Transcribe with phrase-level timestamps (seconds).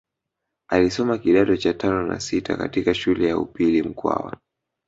[0.71, 4.37] Alisoma kidato cha tano na sita katika shule ya upili mkwawa